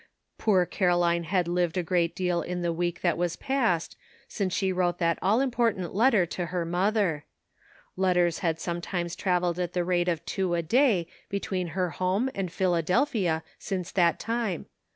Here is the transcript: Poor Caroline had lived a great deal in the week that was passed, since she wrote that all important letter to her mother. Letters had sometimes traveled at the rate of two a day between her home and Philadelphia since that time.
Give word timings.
Poor 0.39 0.65
Caroline 0.65 1.25
had 1.25 1.47
lived 1.47 1.77
a 1.77 1.83
great 1.83 2.15
deal 2.15 2.41
in 2.41 2.63
the 2.63 2.73
week 2.73 3.01
that 3.01 3.19
was 3.19 3.35
passed, 3.35 3.95
since 4.27 4.51
she 4.51 4.71
wrote 4.73 4.97
that 4.97 5.19
all 5.21 5.39
important 5.39 5.93
letter 5.93 6.25
to 6.25 6.47
her 6.47 6.65
mother. 6.65 7.23
Letters 7.95 8.39
had 8.39 8.59
sometimes 8.59 9.15
traveled 9.15 9.59
at 9.59 9.73
the 9.73 9.85
rate 9.85 10.07
of 10.09 10.25
two 10.25 10.55
a 10.55 10.63
day 10.63 11.05
between 11.29 11.67
her 11.77 11.91
home 11.91 12.31
and 12.33 12.51
Philadelphia 12.51 13.43
since 13.59 13.91
that 13.91 14.19
time. 14.19 14.65